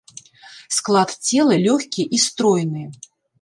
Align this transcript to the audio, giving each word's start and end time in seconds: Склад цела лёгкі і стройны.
Склад 0.77 1.09
цела 1.27 1.59
лёгкі 1.67 2.07
і 2.19 2.21
стройны. 2.25 2.83